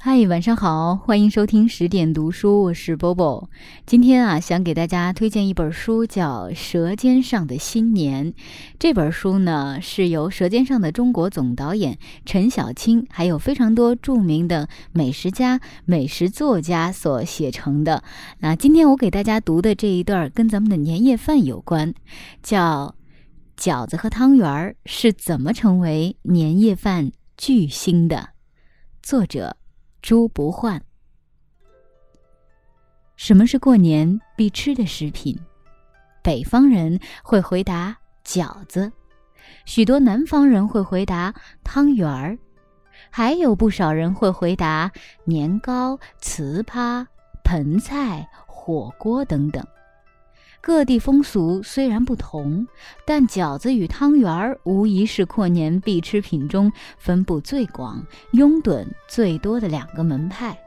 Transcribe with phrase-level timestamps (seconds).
[0.00, 3.48] 嗨，晚上好，欢迎收听十点读书，我是 Bobo。
[3.84, 8.32] 今天啊，想给大家推荐一本书，叫《舌尖上的新年》。
[8.78, 18.04] 这本书呢，是由《舌尖上的中国》总导演陈小青，还有非常多著名的美食家、美食作家所写成的。
[18.38, 21.92] 那今天我给大家读的这一段，跟咱们的年夜饭有关，
[22.40, 22.94] 叫
[23.60, 28.16] 《饺子和汤圆是怎么成为年夜饭巨星的》，
[29.02, 29.57] 作者。
[30.02, 30.82] 猪不换。
[33.16, 35.38] 什么是过年必吃的食品？
[36.22, 38.92] 北方人会回答饺子，
[39.64, 41.34] 许多南方人会回答
[41.64, 42.38] 汤圆儿，
[43.10, 44.90] 还有不少人会回答
[45.24, 47.06] 年糕、糍粑、
[47.44, 49.66] 盆菜、火锅等等。
[50.60, 52.66] 各地风俗虽然不同，
[53.06, 60.58] 但饺子与汤圆儿无疑是过年必吃品中分布最广、拥趸最多的两个门派。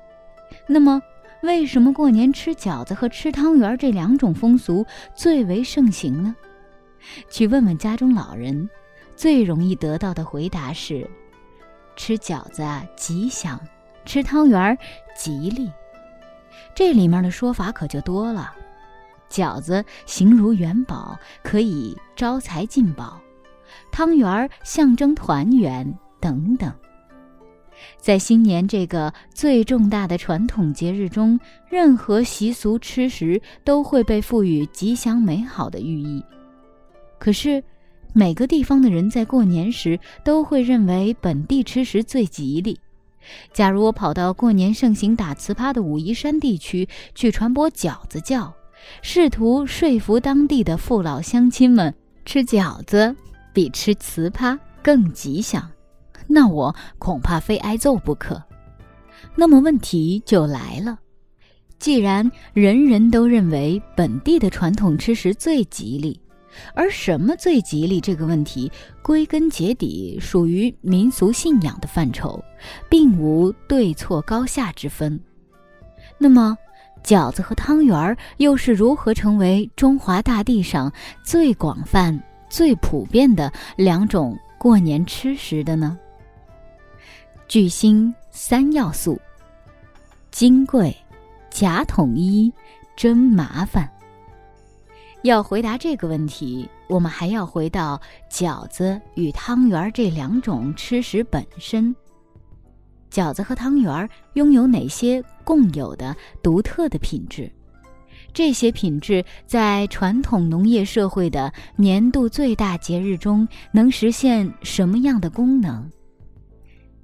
[0.68, 1.02] 那么，
[1.44, 6.36] 为什么过年吃饺子和吃汤圆这两种风俗最为盛行呢？
[7.30, 8.70] 去问问家中老人，
[9.16, 11.08] 最容易得到的回答是：
[11.96, 13.60] 吃饺子啊吉祥，
[14.06, 14.78] 吃汤圆儿
[15.16, 15.70] 吉利。
[16.74, 18.56] 这里面的说法可就多了。
[19.32, 23.20] 饺子形如元宝，可以招财进宝；
[23.92, 26.72] 汤圆儿象征团圆等等。
[27.98, 36.24] 在新年这个最重大的传统节日中，任何习俗吃食都会被赋予吉祥美好的寓意。
[37.18, 37.64] 可是，
[38.14, 42.80] 每个地方的人在过年时都会认为本地吃食最吉利。
[43.54, 48.54] 假如我跑到过年盛行打糍粑的武夷山地区去传播饺子教，
[49.02, 51.94] 试图说服当地的父老乡亲们
[52.26, 53.16] 吃饺子
[53.54, 55.70] 比吃糍粑更吉祥，
[56.28, 58.42] 那我恐怕非挨揍不可。
[59.36, 61.00] 那么问题就来了：
[61.80, 66.20] 既然人人都认为本地的传统吃食最吉利，
[66.74, 68.72] 而什么最吉利这个问题，
[69.02, 72.44] 归根结底属于民俗信仰的范畴，
[72.90, 75.20] 并无对错高下之分。
[76.18, 76.58] 那么？
[77.04, 80.92] 饺子和汤圆儿又是如何成为中华大地上
[81.24, 82.18] 最广泛、
[82.50, 85.98] 最普遍的两种过年吃食的呢？
[87.48, 89.20] 巨星三要素：
[90.30, 90.96] 金贵、
[91.50, 92.52] 假统一、
[92.96, 93.90] 真麻烦。
[95.24, 98.00] 要回答这个问题，我们还要回到
[98.32, 101.96] 饺子与汤圆儿这两种吃食本身。
[103.12, 107.52] 饺子和汤圆儿拥有哪些共有的独特的品质？
[108.34, 115.90] 这些品质在传统农业社会的年度最大节日中能实现什么样的功能？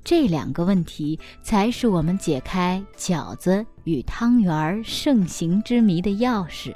[0.06, 6.74] 这两个问题才是我们解开饺子与汤圆儿盛行之谜的钥匙。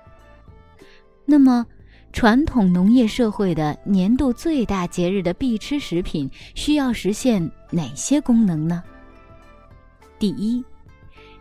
[1.24, 1.66] 那么，
[2.12, 8.84] 传统农业社会的年度最大节日的必吃食品需要实现哪些功能呢？
[10.22, 10.64] 第一，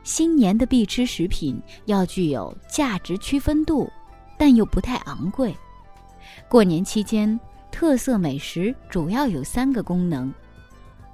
[0.05, 3.93] 新年的必吃食品要具有价值区分度，
[4.39, 5.55] 但又不太昂贵。
[6.49, 7.39] 过年期间，
[7.71, 10.33] 特色美食主要有三个功能：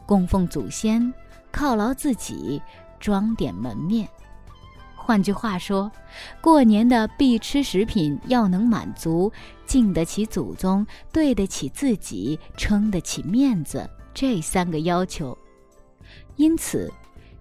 [0.06, 1.12] 供奉祖先、
[1.52, 2.62] 犒劳自己、
[3.00, 4.08] 装点门面。
[4.94, 5.90] 换句话说，
[6.40, 9.32] 过年的必吃食品要能满足
[9.66, 15.36] 敬得起祖宗、对得起自己、撑得起面子这三个要求。
[16.36, 16.88] 因此。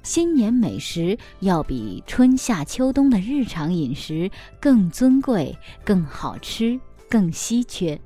[0.06, 4.30] 新年美食要比春夏秋冬的日常饮食
[4.60, 6.80] 更尊贵、更好吃、
[7.10, 8.00] 更稀缺，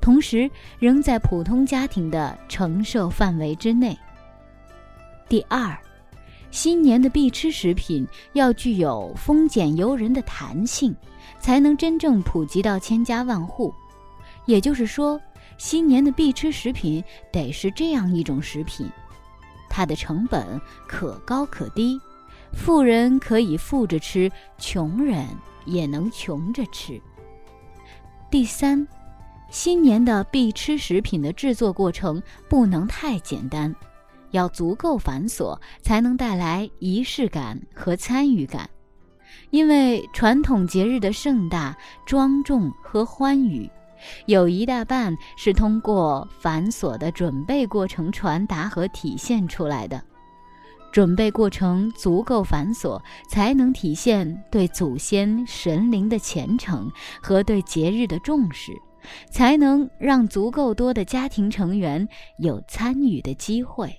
[0.00, 0.48] 同时
[0.78, 3.98] 仍在普通家庭的承受范围之内。
[5.28, 5.76] 第二，
[6.52, 10.94] 新年的必吃食品要具有丰俭由人的弹性，
[11.40, 13.74] 才能真正普及到千家万户。
[14.46, 15.20] 也就是说，
[15.58, 17.02] 新年的必吃食品
[17.32, 18.88] 得是这样一种食品。
[19.74, 21.98] 它的成本可高可低，
[22.52, 25.26] 富人可以富着吃，穷人
[25.64, 27.00] 也能穷着吃。
[28.30, 28.86] 第三，
[29.48, 33.74] 新年的必吃食品的制作过程不能太简单，
[34.32, 38.68] 要足够繁琐，才能带来仪式感和参与感。
[39.48, 41.74] 因为传统节日的盛大、
[42.04, 43.70] 庄重和欢愉。
[44.26, 50.02] 有一大半是通过繁琐的准备过程传达和体现出来的。
[50.90, 56.90] 准备过程足够繁琐，才能体现对祖先神灵的虔诚
[57.22, 58.72] 和对节日的重视，
[59.30, 62.06] 才能让足够多的家庭成员
[62.38, 63.90] 有参与的机会。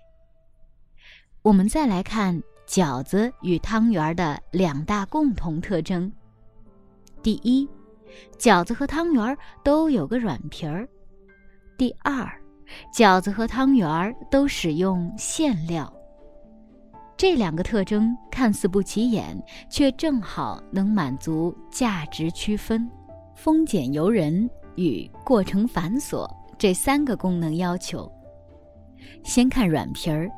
[1.41, 6.11] 我们再来看饺子与汤圆的两大共同特征。
[7.23, 7.67] 第一，
[8.37, 10.85] 饺子和汤圆儿都有个软皮儿；
[11.77, 12.29] 第二，
[12.93, 15.91] 饺子和汤圆儿都使用馅料。
[17.15, 22.89] 这两个特征看似不起眼，却正好能满足价值区分、
[23.35, 26.27] 丰俭由人与过程繁琐
[26.57, 28.11] 这三个功能要求。
[29.23, 30.29] 先看软皮儿，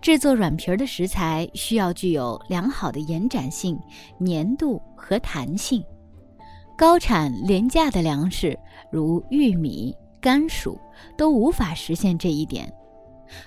[0.00, 3.78] 制作软皮儿的食材需要具有良好的延展性、
[4.24, 5.84] 粘度和弹性。
[6.76, 8.56] 高产廉价的粮食，
[8.90, 10.78] 如玉米、甘薯，
[11.16, 12.70] 都无法实现这一点。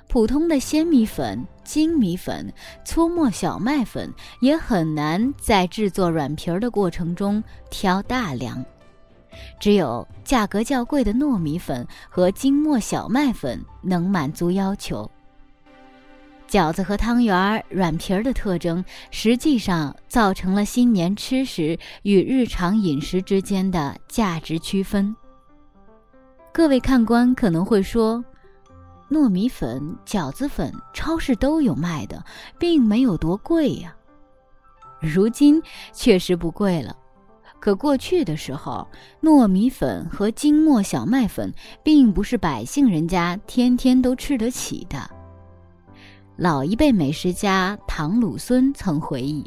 [0.08, 2.52] 普通的鲜米粉、精米粉、
[2.84, 4.12] 粗磨小麦粉
[4.42, 8.66] 也很难在制作软皮儿的过程中挑大梁。
[9.60, 15.10] 只有价格较贵的糯米粉和精磨小麦粉能满足要求。
[16.50, 25.16] 饺子和汤圆儿软皮儿的特征，实际上造成了新年吃食与日常饮食之间的价值区分。
[26.52, 28.24] 各位看官可能会说，
[29.12, 32.24] 糯米粉、饺子粉超市都有卖的，
[32.58, 33.96] 并没有多贵呀。
[35.00, 35.62] 如今
[35.94, 36.96] 确实不贵了。
[37.60, 38.88] 可过去的时候，
[39.22, 41.54] 糯米粉和精磨小麦粉
[41.84, 45.19] 并不是百姓人家天天都吃得起的。
[46.40, 49.44] 老一辈美食家唐鲁孙曾回忆，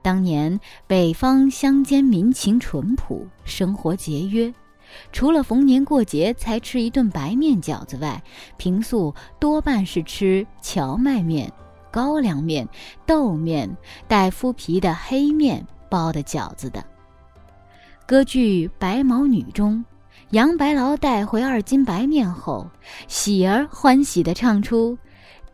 [0.00, 4.50] 当年北方乡间民情淳朴，生活节约，
[5.12, 8.22] 除了逢年过节才吃一顿白面饺子外，
[8.56, 11.52] 平素多半是吃荞麦面、
[11.90, 12.66] 高粱面、
[13.04, 13.68] 豆面
[14.06, 16.82] 带麸皮的黑面包的饺子的。
[18.06, 19.84] 歌剧《白毛女》中，
[20.30, 22.66] 杨白劳带回二斤白面后，
[23.08, 24.96] 喜儿欢喜地唱出：“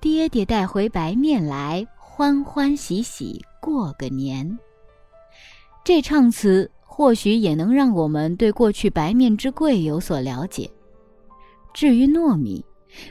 [0.05, 4.59] 爹爹带回白面来，欢欢喜喜过个年。”
[5.83, 10.71] 这唱词或许也能让我们对过去白面之贵有所了解。
[11.73, 12.63] 至于糯米，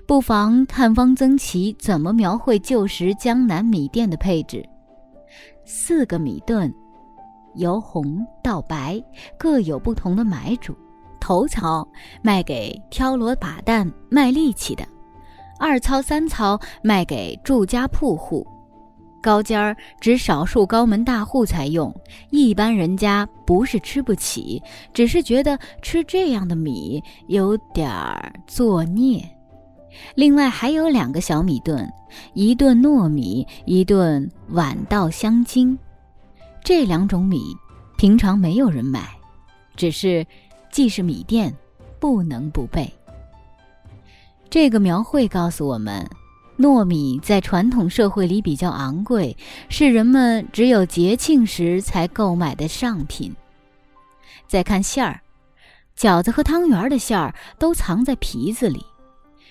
[0.06, 4.64] 不妨看汪曾祺怎么描绘旧时江南米店的配置：
[5.66, 6.72] 四个米炖。
[7.56, 9.04] 由红到白，
[9.36, 10.78] 各有不同的买主。
[11.20, 11.88] 头槽
[12.22, 14.84] 卖给挑箩把担、卖力气的；
[15.66, 18.46] 二糙、三糙卖给住家铺户；
[19.22, 21.96] 高尖儿只少数高门大户才用，
[22.32, 24.62] 一般人家不是吃不起，
[24.94, 29.24] 只是觉得吃这样的米有点儿作孽。
[30.16, 31.90] 另外还有两个小米炖，
[32.34, 35.80] 一炖糯米，一炖晚稻香精。
[36.62, 37.40] 这两种米，
[37.98, 39.08] 平常没有人买，
[39.78, 40.28] 只是
[40.70, 41.56] 既是米店，
[42.02, 42.94] 不能不备。
[44.54, 46.08] 这个描绘告诉我们，
[46.60, 49.36] 糯米在传统社会里比较昂贵，
[49.68, 53.36] 是人们只有节庆时才购买的上品。
[54.46, 55.20] 再看馅儿，
[55.98, 58.86] 饺子和汤圆的馅儿都藏在皮子里，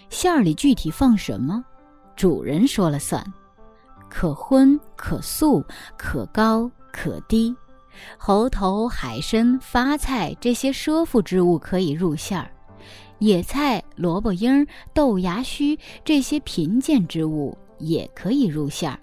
[0.09, 1.65] 馅儿里具体放什么，
[2.15, 3.21] 主人说了算，
[4.09, 5.65] 可荤可素
[5.97, 6.71] 可高。
[6.93, 7.53] 可低，
[8.19, 12.47] 猴头、海参、发菜这些奢富之物可以入馅儿；
[13.23, 18.99] 野菜、萝卜缨、豆芽须这些贫贱之物也可以入馅儿。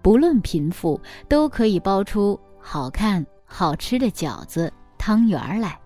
[0.00, 0.98] 不论贫富，
[1.28, 5.78] 都可以包出好看、好吃的饺子、汤圆来。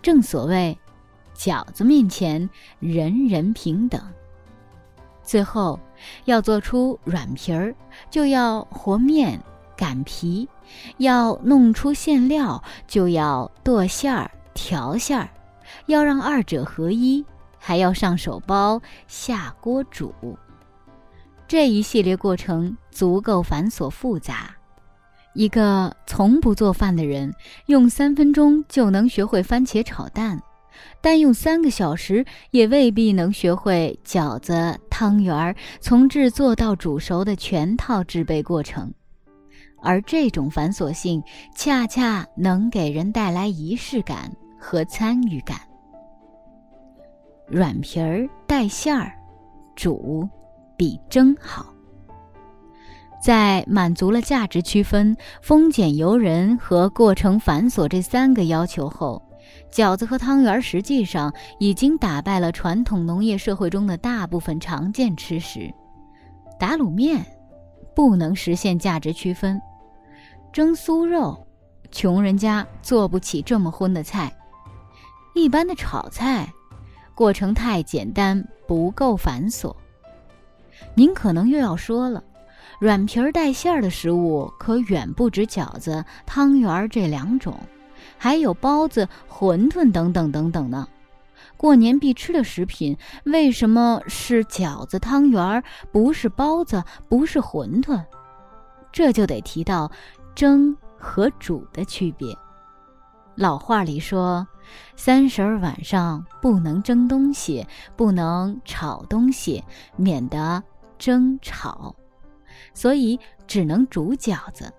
[0.00, 0.78] 正所谓，
[1.36, 4.00] 饺子面前人人平等。
[5.24, 5.76] 最后，
[6.26, 7.74] 要做出软皮儿，
[8.08, 9.42] 就要和面。
[9.76, 10.48] 擀皮，
[10.98, 15.28] 要弄出馅料，就要剁馅儿、调馅儿，
[15.86, 17.24] 要让二者合一，
[17.58, 20.12] 还要上手包、下锅煮。
[21.46, 24.54] 这一系列过程足够繁琐复杂。
[25.34, 27.34] 一个从不做饭的人，
[27.66, 30.40] 用三分钟就能学会番茄炒蛋，
[31.00, 38.92] 但用三个小时也未必能学会饺子、汤圆儿从制作到煮熟的全套制备过程。
[39.82, 41.22] 而这种繁琐性，
[41.54, 45.60] 恰恰能给人带来仪式感和参与感。
[47.46, 49.12] 软皮儿带馅儿，
[49.76, 50.28] 煮
[50.76, 51.66] 比蒸好。
[53.22, 59.22] 在满足了价值区分、丰俭由人和过程繁琐这三个要求后，
[59.72, 65.72] 饺子和汤圆实际上已经打败了传统农业社会中的大部分常见吃食。
[66.58, 67.24] 打卤面
[67.94, 69.60] 不能实现价值区分。
[70.52, 71.46] 蒸酥肉，
[71.90, 74.28] 穷人家做不起这么荤的菜；
[75.34, 76.52] 一般的炒菜，
[77.14, 79.74] 过程太简单，不够繁琐。
[80.94, 82.22] 您可能又要说了，
[82.80, 87.56] 软皮儿带馅儿的食物可远不止饺子、汤圆这两种，
[88.18, 90.88] 还有包子、馄饨等等等等呢。
[91.56, 98.02] 过年必吃的食品为什么是饺子、汤圆，不是包子，不是馄饨？
[98.90, 99.90] 这就得提到
[100.34, 102.36] 蒸和煮的区别。
[103.36, 104.46] 老话里说
[104.96, 107.66] ：“三十儿晚上不能蒸东西，
[107.96, 109.62] 不能炒东西，
[109.96, 110.62] 免得
[110.98, 111.94] 争吵。”
[112.72, 114.72] 所以只能煮饺子。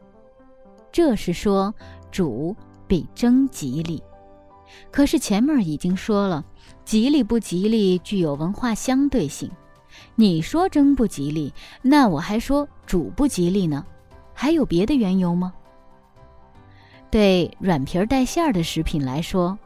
[0.91, 1.73] 这是说
[2.11, 2.55] 煮
[2.87, 4.01] 比蒸吉利。
[4.91, 6.43] 可是前面已经说了，
[6.83, 9.49] 吉利不吉利具有文化相对性。
[10.15, 13.85] 你说蒸不吉利，那我还说煮不吉利呢。
[14.33, 15.53] 还有别的缘由吗？
[17.09, 19.57] 对软皮儿带馅儿的食品来说，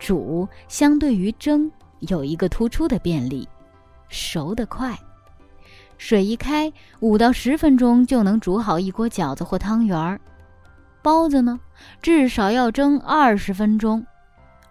[0.00, 3.48] 煮相对于蒸有一个突出的便利，
[4.08, 4.98] 熟得快。
[5.98, 10.18] 水一开，五到十分钟就能煮好一锅饺子或汤圆儿。
[11.02, 11.60] 包子呢，
[12.00, 14.04] 至少要蒸二十分钟。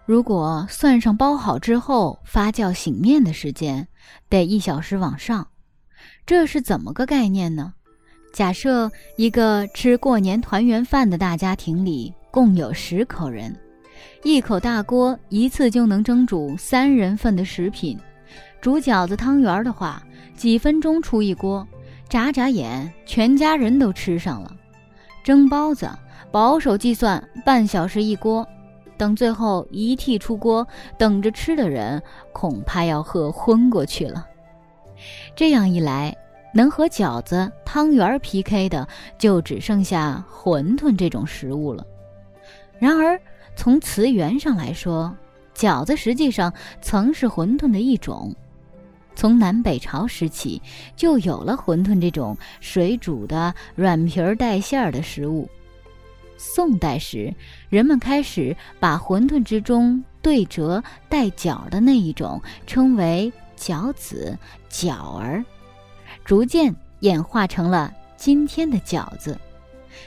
[0.04, 3.86] 如果算上包好之后发酵醒面的时间，
[4.28, 5.46] 得一小时往上。
[6.26, 7.74] 这是怎么个概念呢？
[8.32, 13.56] 假设一个吃过年团圆饭的大家庭里共有十口人，
[14.22, 17.98] 一口大锅一次就能蒸煮三人份的食品。
[18.60, 20.02] 煮饺子、汤圆的话，
[20.34, 21.66] 几分钟出一锅，
[22.08, 24.54] 眨眨眼，全家人都吃上了。
[25.24, 25.88] 蒸包子，
[26.30, 28.46] 保守计算半小时一锅。
[28.98, 30.66] 等最后一屉出锅，
[30.98, 32.02] 等着吃的人
[32.32, 34.26] 恐怕要喝昏过去了。
[35.34, 36.14] 这样一来，
[36.52, 41.82] 能和饺子、汤圆 PK 的就只剩下馄饨这种食物了。
[42.78, 43.18] 然而，
[43.60, 45.14] 从词源上来说，
[45.54, 46.50] 饺子实际上
[46.80, 48.34] 曾是馄饨的一种。
[49.14, 50.62] 从南北朝时起，
[50.96, 55.46] 就有了馄饨这种水煮的软皮儿带馅儿的食物。
[56.38, 57.30] 宋代时，
[57.68, 64.38] 人们开始把馄饨之中对折带角的那一种称为饺子、
[64.70, 65.44] 饺儿，
[66.24, 69.38] 逐渐演化成了今天的饺子。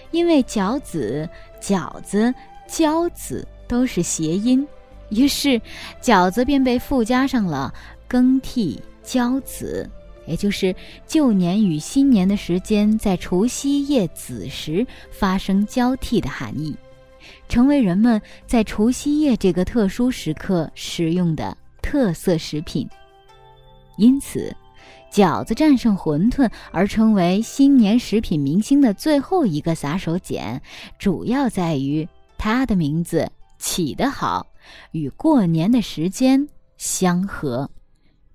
[0.10, 1.30] 因为饺子、
[1.62, 2.34] 饺子、
[2.68, 4.68] 交子都是谐音，
[5.10, 5.62] 于是
[6.02, 7.74] 饺子便被附加上了
[8.08, 9.90] 更替交子。
[10.26, 10.74] 也就是
[11.06, 16.74] 旧年与新年的时间在除夕夜子时发生交替的含义，
[17.50, 22.88] 成为人们在除夕夜这个特殊时刻食用的特色食品。
[23.98, 24.56] 因此，
[25.12, 30.58] 饺子战胜馄饨而成为新年食品明星的最后一个撒手锏，
[30.98, 32.08] 主要在于
[32.44, 34.46] 他的名字起得好，
[34.92, 36.46] 与过年的时间
[36.76, 37.72] 相合。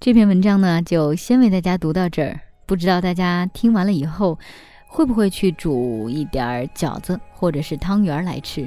[0.00, 2.40] 这篇文章呢，就先为大家读到这儿。
[2.64, 4.38] 不知道大家听完了以后，
[4.86, 8.66] 会不会去煮一点饺子或者是汤圆来吃？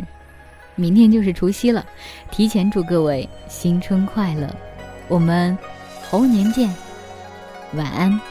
[0.75, 1.83] 明天就是除夕了，
[2.29, 4.47] 提前祝各位新春快乐！
[5.07, 5.57] 我们
[6.07, 6.71] 猴年见，
[7.73, 8.30] 晚安。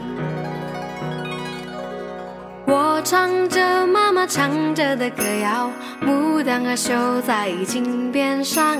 [3.03, 5.69] 唱着妈妈唱着的歌谣，
[6.01, 8.77] 牡丹儿绣在金边上。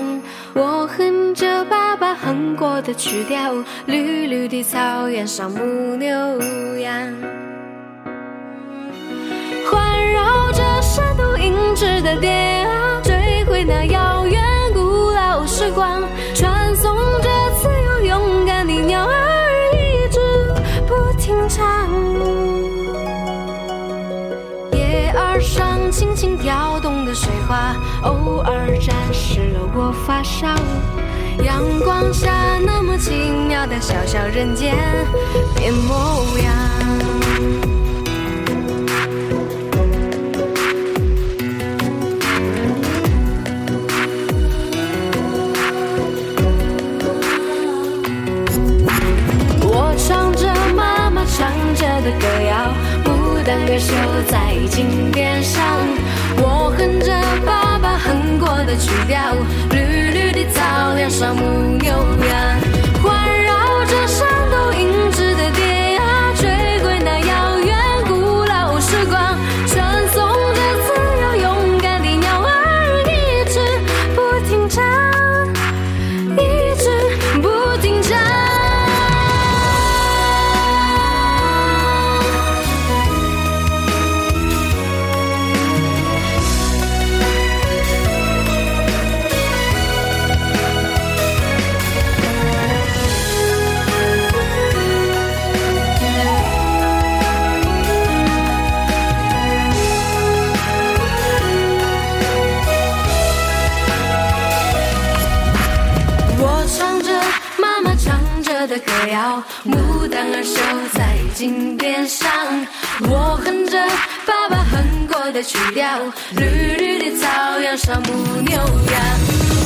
[0.54, 3.52] 我哼着爸爸哼过的曲调，
[3.86, 6.08] 绿绿的草原上牧牛
[6.78, 6.94] 羊，
[9.70, 14.01] 环绕着山都银质的蝶啊，追回那遥
[27.14, 30.46] 水花，偶尔沾湿了我发梢。
[31.44, 33.10] 阳光下那么奇
[33.48, 34.74] 妙的小小人间
[35.56, 36.52] 变模样。
[49.64, 52.72] 我唱着妈妈唱着的歌谣。
[53.04, 53.92] 牡丹歌绣
[54.28, 55.60] 在金边上，
[56.82, 57.12] 跟着
[57.46, 59.36] 爸爸哼过的曲调，
[59.70, 62.71] 绿绿的草原上牧牛羊，
[115.30, 115.86] 的曲调，
[116.36, 116.44] 绿
[116.76, 118.12] 绿的草原上牧
[118.42, 118.66] 牛羊，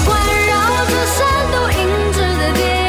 [0.05, 0.09] 环
[0.49, 0.53] 绕
[0.87, 2.86] 着山都映着的蝶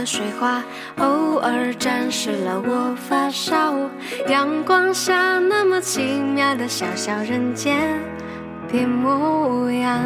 [0.00, 0.64] 的水花，
[0.96, 3.74] 偶尔沾湿了我发梢。
[4.28, 8.00] 阳光下那么奇妙的小小人间
[8.72, 10.00] 别模样。